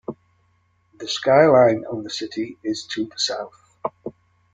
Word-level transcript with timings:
The 0.97 1.07
skyline 1.07 1.85
of 1.85 2.03
the 2.03 2.09
city 2.09 2.57
is 2.63 2.85
to 2.87 3.05
the 3.05 3.19
south. 3.19 3.75